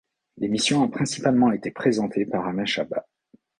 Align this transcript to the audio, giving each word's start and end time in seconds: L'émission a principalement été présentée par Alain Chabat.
L'émission 0.37 0.81
a 0.81 0.87
principalement 0.89 1.51
été 1.51 1.69
présentée 1.69 2.25
par 2.25 2.47
Alain 2.47 2.65
Chabat. 2.65 3.05